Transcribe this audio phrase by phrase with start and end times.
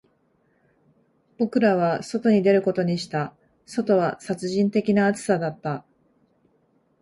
[1.37, 3.35] 僕らは外に出ることにした、
[3.67, 5.85] 外は殺人的な暑さだった